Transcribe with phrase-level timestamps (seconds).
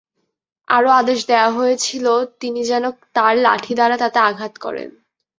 [0.67, 2.03] আরো আদেশ দেয়া হয়েছির
[2.41, 2.83] তিনি যেন
[3.15, 4.89] তাঁর লাঠি দ্বারা তাতে আঘাত করেন।